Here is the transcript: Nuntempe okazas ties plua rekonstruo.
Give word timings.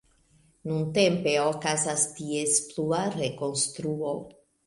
Nuntempe 0.69 1.33
okazas 1.49 2.07
ties 2.17 2.57
plua 2.71 3.03
rekonstruo. 3.19 4.17